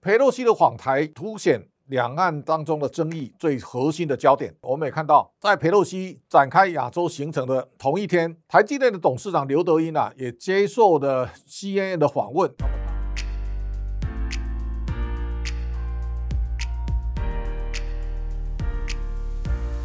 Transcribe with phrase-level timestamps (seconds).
[0.00, 4.54] 佩洛西的访台凸显两岸当中的争议最核心的焦点。
[4.60, 12.48] 我们也看到，在佩洛西展开亚洲行程的同一天，台积电的董事长刘德英啊，也接受了 CNN 的访问。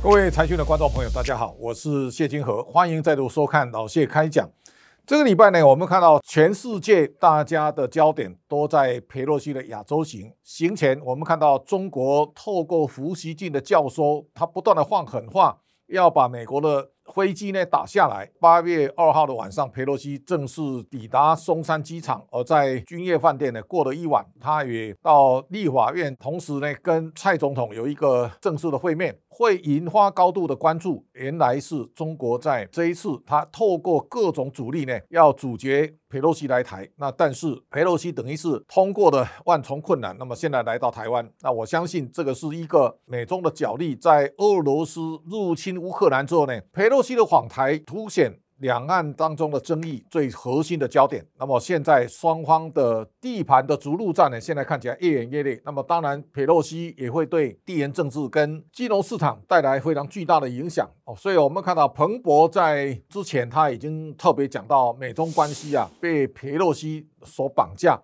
[0.00, 4.48] 各位财讯的观众朋友，大家好，我是谢金河，欢迎再度收看老谢开讲。
[5.06, 10.32] 这个礼拜呢，我们看到全世界大家的焦点都在佩洛西的亚洲行。
[10.42, 18.30] 行前，我们看到中国透过胡锡进的教唆，他不断的放狠话，要把美国的飞机呢打下来。
[18.40, 20.60] 八月二号的晚上，佩洛西正式
[20.90, 29.18] 抵达松山机场，而在君悦饭店呢过了一晚，他也到立法院，同时呢跟蔡总统有一个正式的会面。
[29.28, 31.04] 会引发高度的关注。
[31.12, 36.88] 原来是中国在这一次，他透过各种阻力呢，要阻绝佩洛西来台。
[36.96, 43.94] 那但是佩洛西等于是通过了万重困难，那么现在来到台湾，那我相信这个是一个美中的角力。
[43.94, 48.32] 在俄罗斯入侵乌克兰之后呢，佩洛洛西的访台凸显。
[48.60, 55.60] 两岸当中的争议最核心的焦点，那么现在双方的地盘的逐鹿战呢，现在看起来越演越烈。
[55.62, 61.14] 那么当然，佩洛西也会对地缘政治跟金融市场带来非常巨大的影响哦。
[61.14, 68.00] 所以我们看到彭博在之前他已经特别讲到，美中关系啊被佩洛西所绑架。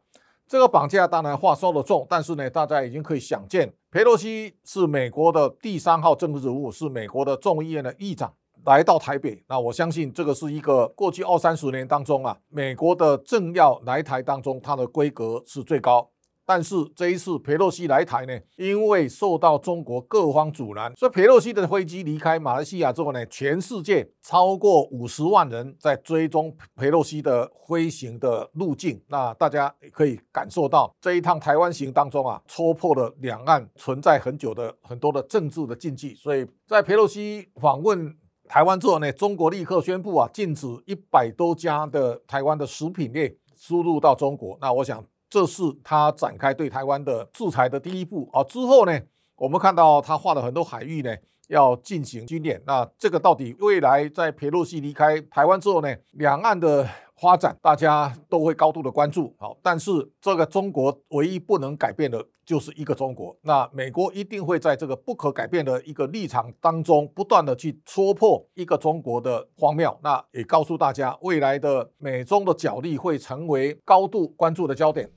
[0.46, 8.34] 这个绑架当然话说得重，但是呢，大家已经可以想见，佩洛西是美国的第三号政治人物，是美国的众议院的议长。
[8.64, 16.08] 来到台北，那我相信这个是一个过去二三十年当中啊，美国的政要来台当中，它的规格是最高。
[16.44, 29.00] 但是这一次佩洛西来台呢，因为受到中国各方阻拦，所以佩洛西的飞机离开马来西亚之后呢，全世界超过五十万人在追踪佩洛西的飞行的路径。
[29.06, 36.12] 那大家可以感受到这一趟台湾行当中啊，戳破了两岸存在很久的很多的政治的禁忌。
[36.14, 38.14] 所以在佩洛西访问。
[38.52, 44.58] 台湾之后呢，中国立刻宣布啊，禁止一百多家的台湾的食品业输入到中国。
[44.60, 48.44] 那我想，这是他展开对台湾的制裁的第一步啊。
[48.44, 49.00] 之后呢，
[49.36, 51.16] 我们看到他画了很多海域呢，
[51.48, 52.62] 要进行军演。
[52.66, 56.86] 那这个到底未来在佩洛西离开台湾之后呢，两岸的？
[57.22, 75.08] 发展大家都会高度的关注，好，但是这个中国唯一不能改变的就是一个中国，那美国一定会在这个不可改变的一个立场当中，不断的去戳破一个中国的荒谬，那也告诉大家，未来的美中的角力会成为高度关注的焦点。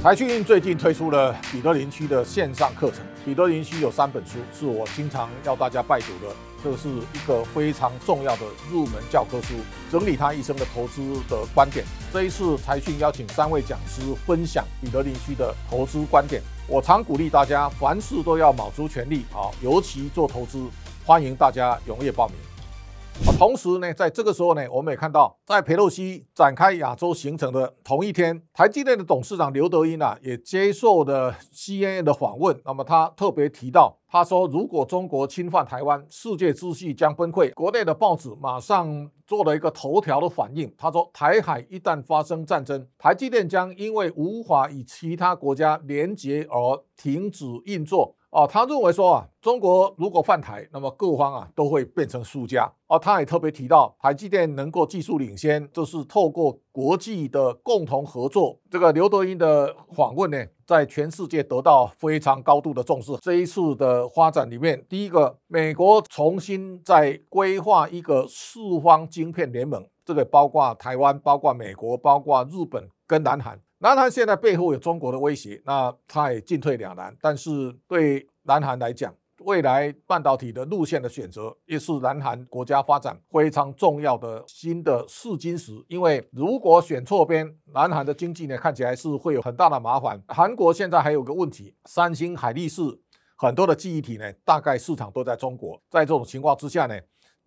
[0.00, 6.32] 台讯最近推出了彼得林区的线上课程，彼得林区有三本书，是我经常要大家拜读的。
[6.62, 9.54] 这是一个非常重要的入门教科书，
[9.90, 11.84] 整理他一生的投资的观点。
[12.12, 16.40] 这一次财讯邀请三位讲师分享彼得林区的投资观点。
[16.68, 20.64] 我常鼓励大家，凡事都要卯足全力啊，尤其做投资，
[21.04, 22.36] 欢迎大家踊跃报名。
[23.38, 32.60] 同时呢，在这个时候呢，我们也看到，在佩洛西展开亚洲行程的同一天，台积电的董事长刘德英啊，也接受了 CNN 的访问。
[32.64, 37.52] 那么他特别提到，他说，如果中国侵犯台湾，世界秩序将崩溃。
[37.54, 48.16] 国内的报纸马上做了一个头条的反应，他说，台海一旦发生战争，台积电将因为无法与其他国家连接而停止运作。
[48.38, 52.72] 哦，他认为说啊，中国如果犯台，那么各方啊都会变成输家。
[52.86, 58.56] 哦，他也特别提到，台积电能够技术领先，这是透过国际的共同合作。
[58.70, 63.10] 这个刘德英的访问呢，在全世界得到非常高度的重视。
[63.20, 73.58] 这一次的发展里面，第一个，美国重新在规划一个四方晶片联盟，这个包括台湾、包括美国、包括日本跟南韩。
[73.80, 77.16] 南韩现在背后有中国的威胁，那他也进退两难。
[77.20, 85.72] 但是对南韩来讲，未来半导体的路线的选择，也是南韩国家发展非常重要的新的试金石。
[85.86, 90.20] 因为如果选错边，南韩的经济呢看起来是会有很大的麻烦。
[90.26, 92.82] 韩国现在还有个问题，三星、海力士
[93.36, 95.80] 很多的记忆体呢，大概市场都在中国。
[95.88, 96.98] 在这种情况之下呢，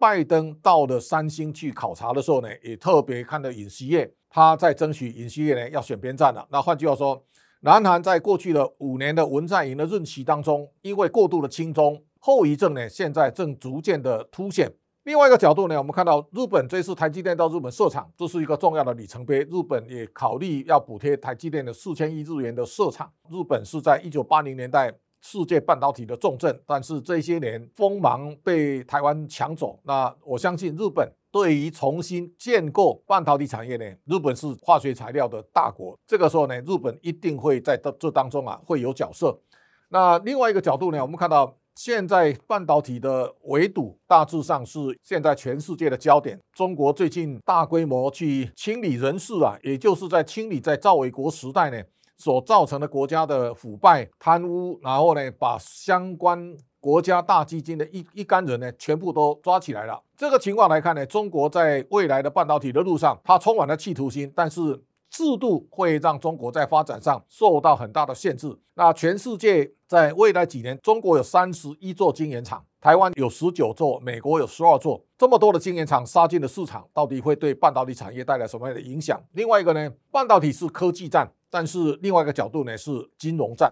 [0.01, 4.11] 拜登到了三星去考察的时候呢，也特别看到尹锡业。
[4.27, 6.43] 他在争取尹锡悦呢要选边站了。
[6.49, 7.23] 那换句话说，
[7.59, 14.73] 南韩在过去的五年的文在寅的任期当中，因为过度的轻中后遗症呢，现在正逐渐的凸显。
[15.03, 19.41] 另外一个角度呢，我们看到日本这次台积电到日本设厂，这是一个重要的里程碑。
[19.41, 23.11] 日本也考虑要补贴台积电的四千亿日元的设厂。
[23.29, 29.79] 日本是在一九八零年代世界半导体的重镇，但是这些年锋芒被台湾抢走。
[29.83, 31.09] 那我相信日本。
[31.33, 39.39] 对于重新建构半导体产业呢，日本是化学材料的大国，这个时候呢，日本一定会在这这当中啊会有角色。
[39.87, 46.37] 那另外一个角度呢，我们看到现在半导体的围堵大致上是现在全世界的焦点。
[46.53, 51.81] 中国最近大规模去清理人事啊，也就是在清理在赵伟国时代呢
[52.21, 56.55] 所造成的国家的腐败贪污，然后呢把相关。
[56.81, 60.01] 国家大基金的一一干人呢，全部都抓起来了。
[60.17, 64.81] 这个情况来看呢，中国在未来的半导体的路上，它充满了企图心，但是
[65.11, 68.57] 制度会让中国在发展上受到很大的限制。
[68.75, 79.21] 那全世界在未来几年，中国有三十一座晶圆厂，台湾有十九座，美国有十二座，这么多的晶圆厂杀进了市场，到底会对半导体产业带来什么样的影响？
[79.33, 83.71] 另外一个呢，半导体是科技战，但是另外一个角度呢是金融战。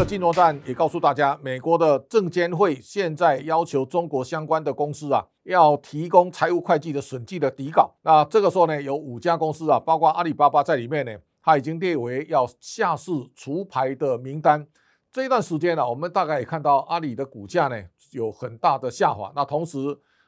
[0.00, 7.94] 个金融战也告诉大家，美国的证监会现在要求中国相关的公司啊，要提供财务会计的审计的底稿。
[8.00, 14.66] 那这个时候呢，有五家公司啊，包括阿里巴巴在里面呢，它已经列为要下市除牌的名单。
[15.12, 17.76] 这一段时间呢，我们大概也看到阿里的股价呢
[18.12, 19.30] 有很大的下滑。
[19.36, 19.76] 那同时，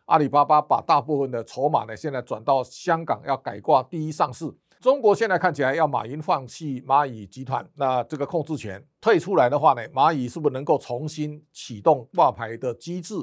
[0.05, 4.53] 阿里巴巴把大部分的筹码呢，现在转到香港要改挂第一上市。
[4.83, 13.15] 中国现在看起来要马云放弃蚂蚁集团，那这个控制权退出来的话呢，蚂蚁是不是能够重新启动挂牌的机制？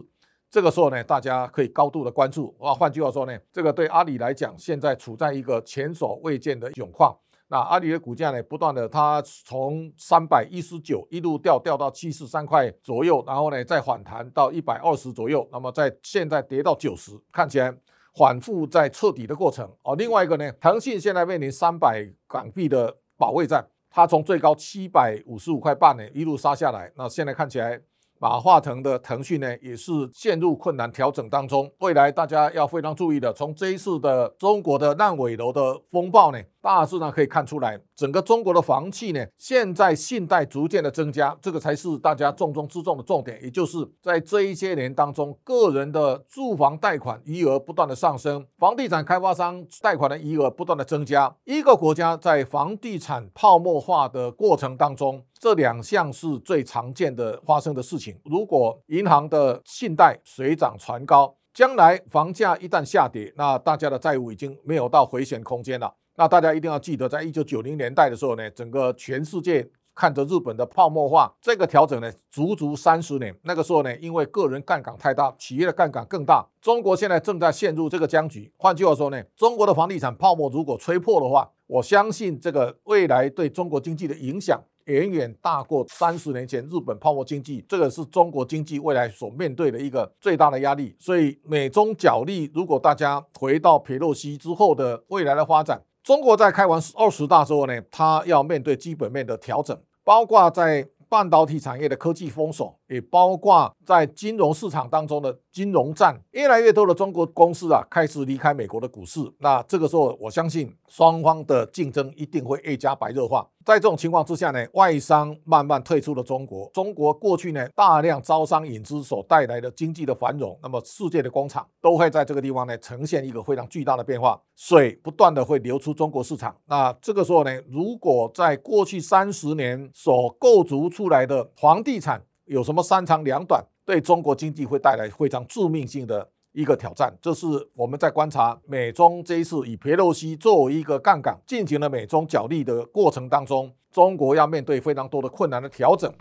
[0.50, 2.73] 这个时候呢，大家可以高度的关注啊。
[2.73, 7.13] 换句话说呢，这个对阿里来讲，现在处在一个前所未见的窘况。
[7.50, 17.75] 那阿里的股价呢，不断的它从三百一十九一路掉掉到七十三块左右，然后呢再反弹到一百二十左右，那么在现在跌到九十，看起来。
[18.19, 19.95] 反复在彻底的过程哦。
[19.95, 27.80] 另外一个呢，腾讯现在面临三百港币的保卫战，它从最高七百五十五块半呢一路杀下来，那现在看起来。
[28.21, 31.71] 马化腾的腾讯呢，也是陷入困难调整当中。
[31.80, 43.39] 未来大家要非常注意的，从这一次的中国的烂尾楼的风暴呢，大致呢可以看出来，整个中国的房企呢，现在信贷逐渐的增加，这个才是大家重中之重的重点。
[43.41, 51.33] 也就是在这一些年当中，个人的住房贷款余额不断的上升，房地产开发商贷款的余额不断的增加。
[51.45, 55.23] 一个国家在房地产泡沫化的过程当中。
[55.41, 58.19] 这两项是最常见的发生的事情。
[58.25, 65.95] 如果银行的信贷水涨船高，将来房价一旦下跌，那大家的债务已经没有到回旋空间了。
[66.19, 73.33] 那大家一定要记得，在一九九零年代的时候呢，整个全世界看着日本的泡沫化，这个调整呢，足足三十年。
[73.44, 76.45] 那个时候呢，因为个人杠杆太大，企业的杠杆更大。
[76.60, 78.51] 中国现在正在陷入这个僵局。
[78.57, 84.62] 换句话说呢，中国的房地产泡沫如果吹破的话，我相信这个未来对中国经济的影响。
[84.88, 90.94] 远远大过三十年前日本泡沫经济，这个是中国经济未来所面对的一个最大的压力。
[91.00, 106.19] 所以美中角力，如果大家回到佩洛西之后的未来的发展，中国在开完二十大之后呢，它要面对基本面的调整，包括在半导体产业的科技封锁，也包括在金融市场当中的金融战。
[106.31, 109.19] 越来越多的中国公司啊，开始离开美国的股市。
[109.39, 113.47] 那这个时候，我相信双方的竞争一定会越加白热化。
[113.65, 116.69] 在这种情况之下呢，外商慢慢退出了中国。
[116.74, 124.42] 中国过去呢大量招商引资所带来的经济的繁荣，那么世界的工厂都会在这个地方呢呈现一个非常巨大的变化。
[124.56, 126.56] 水不断的会流出中国市场。
[126.66, 136.29] 那这个时候呢，如果在过去三十年所构筑出来的房地产有什么三长两短，对中国经济会带来非常致命性的。
[136.51, 146.11] 一个挑战，这是我们在观察美中这一次以佩洛西作为一个杠杆进行了美中角力的过程当中，中国要面对非常多的困难的调整。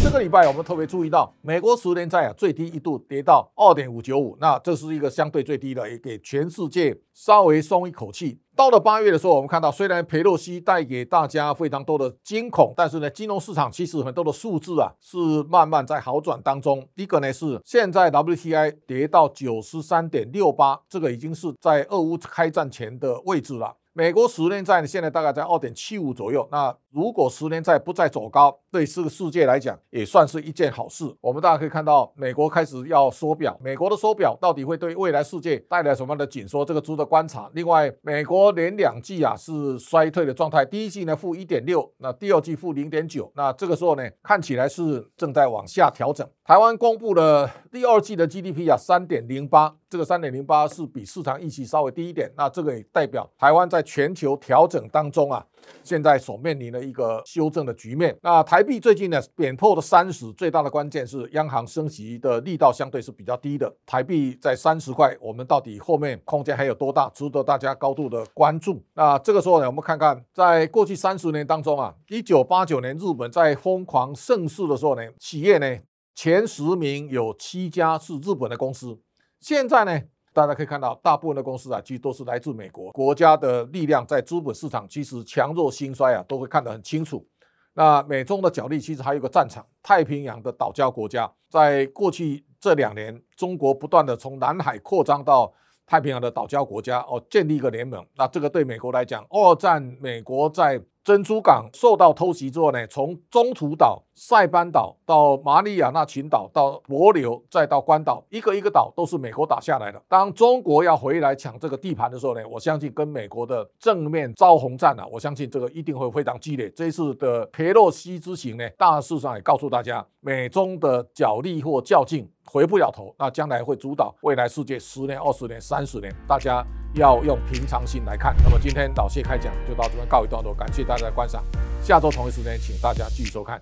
[0.00, 8.38] 这个礼拜我们特别注意到，美国十年债啊最低一度跌到二点五九五，那这是一个相对最低的，也给全世界稍微松一口气。
[8.58, 15.16] 到了八月的时候，我们看到虽然佩洛西带给大家非常多的惊恐，但是呢，金融市场其实很多的数字啊是
[15.48, 16.84] 慢慢在好转当中。
[16.96, 23.76] 第一个呢是现在 WTI 跌到九十三点六八，这个已经是在俄乌开战前的位置了。
[23.98, 26.72] 美国十年债呢现在大概在二点七五左右，那。
[26.90, 31.04] 如果十年债不再走高，对这个世界来讲也算是一件好事。
[31.20, 36.64] 我们大家可以看到，美国开始要缩表，美国的缩表到底会对未来世界带来什么样的紧缩？
[36.64, 37.48] 这个值得观察。
[37.52, 46.26] 另外，美国连两季啊是衰退的状态，第一季呢负一点六，那第二季负零点九，那这个时候呢看起来是正在往下调整。
[46.42, 55.42] 台湾公布了第二季的 GDP 啊三点零八，这个三点零八是比市场预期稍微低一点，那这个也代表台湾在全球调整当中啊，
[55.82, 58.14] 现在所面临的一个修正的局面。
[58.20, 63.74] 那台币最近呢贬破了三十，最大的关键是央行升息的力道相对是比较低的。
[63.86, 68.84] 台币在三十块，我们到底后面空间还有多大，值得大家高度的关注。
[68.92, 75.78] 那这个时候呢，我们看看在过去三十年当中啊，一九八九年日本在疯狂盛世的时候呢，企业呢
[76.14, 78.98] 前十名有七家是日本的公司。
[79.40, 80.02] 现在呢？
[80.38, 82.92] 大家可以看到，大部分的公司啊，其实都是来自美国。
[82.92, 87.26] 国家的力量在资本市场其实强弱兴衰啊，都会看得很清楚。
[87.74, 91.28] 那美中的角力其实还有个战场，太平洋的岛礁国家。
[91.50, 95.52] 在过去这两年，中国不断的从南海扩张到
[95.84, 98.06] 太平洋的岛礁国家，哦，建立一个联盟。
[98.16, 110.02] 那这个对美国来讲，二战美国在珍珠港受到偷袭之后呢，从中途岛、塞班岛到马里亚纳群岛，到帛琉，再到关岛，一个一个岛都是美国打下来的。
[110.08, 116.68] 当中国要回来抢这个地盘的时候呢，我相信跟美国的正面招红战啊，我相信这个一定会非常激烈。
[116.70, 126.66] 这一次的佩洛西之行呢，大事上也告诉大家，美中的角力或较劲回不了头，那将来会主导未来世界十年、二十年、三十年，大家。
[126.94, 128.34] 要用平常心来看。
[128.42, 131.44] 那么今天老谢开讲就到这边告一段落，感谢大家的观赏。
[131.82, 133.60] 下周同一时间，请大家继续收看。